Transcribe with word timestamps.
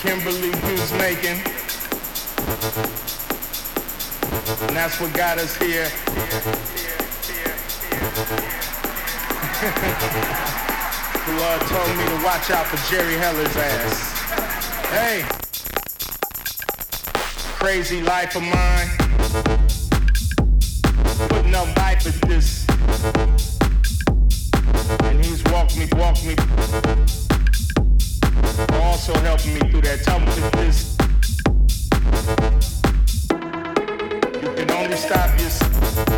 Kimberly 0.00 0.52
who's 0.60 0.92
making. 0.94 1.38
And 4.66 4.76
that's 4.76 5.00
what 5.00 5.12
got 5.14 5.38
us 5.38 5.56
here. 5.56 5.88
Who 9.60 11.36
uh, 11.36 11.58
told 11.68 11.96
me 11.96 12.04
to 12.04 12.24
watch 12.24 12.50
out 12.50 12.66
for 12.66 12.78
Jerry 12.90 13.14
Heller's 13.14 13.56
ass. 13.56 14.20
Hey, 14.88 15.22
crazy 17.58 18.00
life 18.00 18.34
of 18.36 18.42
mine. 18.42 18.88
Putting 21.28 21.54
up 21.54 21.76
life 21.76 22.06
at 22.06 22.28
this. 22.28 22.66
And 25.04 25.24
he's 25.24 25.44
walked 25.44 25.76
me, 25.76 25.88
walked 25.92 26.24
me. 26.24 27.29
Also 28.80 29.12
helping 29.20 29.54
me 29.54 29.60
through 29.70 29.82
that. 29.82 30.02
Tell 30.02 30.20
me 30.20 30.26
this. 30.58 30.96
You 34.42 34.50
can 34.54 34.70
only 34.70 34.96
stop 34.96 35.30
yourself. 35.38 36.08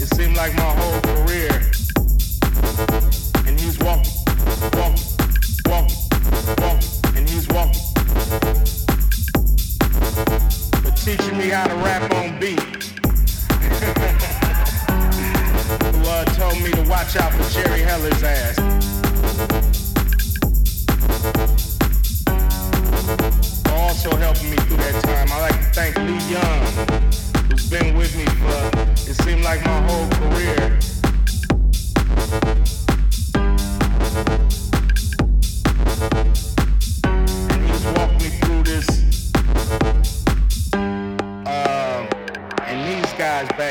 It 0.00 0.14
seemed 0.14 0.36
like 0.36 0.54
my 0.54 0.62
whole 0.62 1.00
career. 1.00 1.71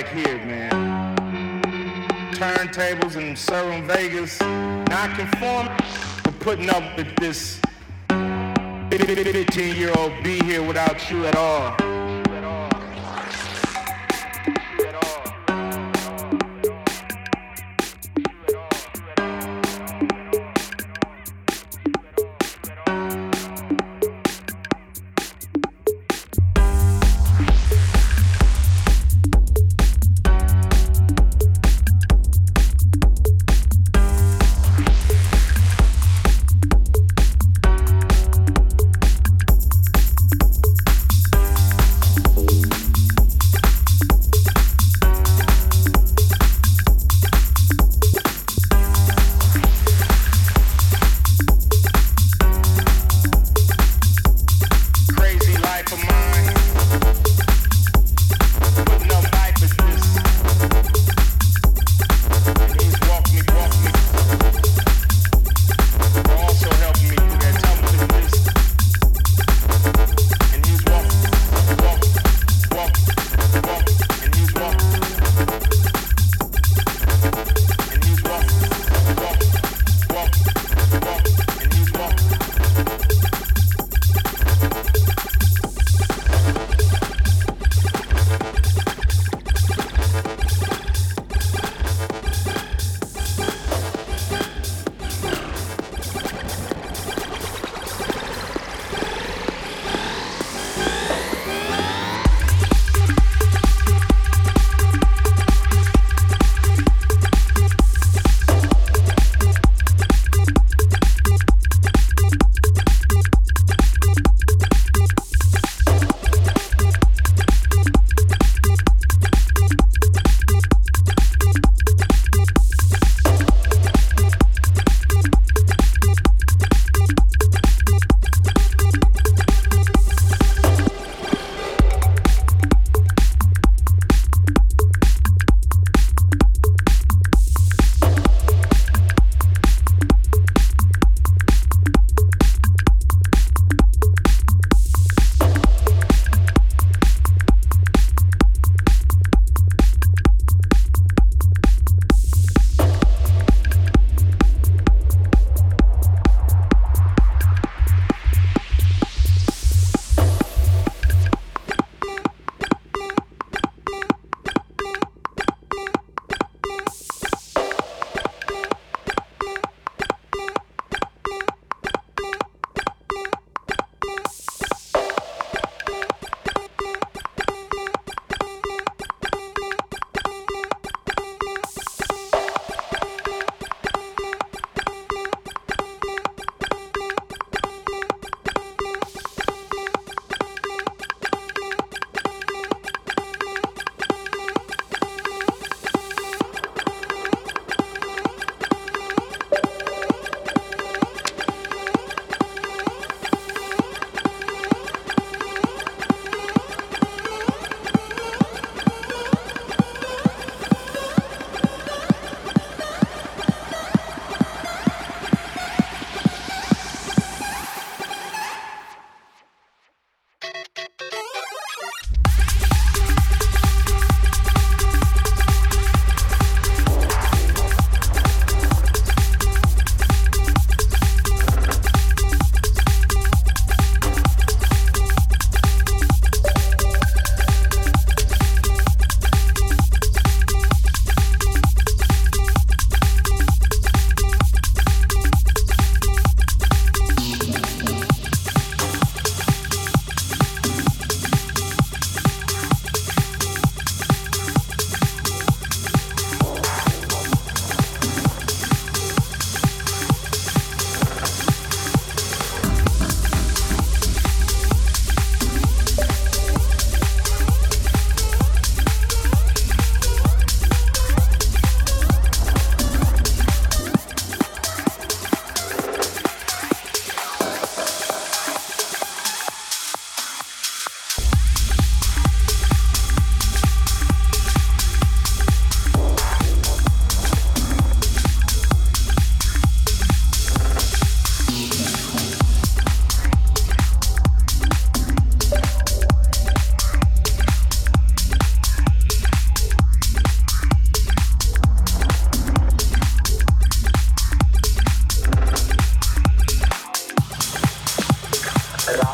Back 0.02 0.14
here, 0.14 0.38
man. 0.46 1.62
Turntables 2.34 3.18
and 3.18 3.38
serving 3.38 3.86
Vegas, 3.88 4.40
not 4.42 5.16
conform, 5.16 5.68
but 6.24 6.40
putting 6.40 6.70
up 6.70 6.98
with 6.98 7.16
this 7.18 7.60
15 8.10 9.76
year 9.76 9.94
old 9.98 10.12
be 10.24 10.40
here 10.44 10.64
without 10.64 11.10
you 11.12 11.26
at 11.26 11.36
all. 11.36 11.91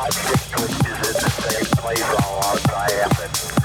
What 0.07 0.15
history 0.15 0.63
is 0.63 1.09
it 1.09 1.21
the 1.21 1.29
same 1.29 1.65
place 1.83 2.01
all 2.23 2.41
our 2.45 2.57
time. 2.59 3.56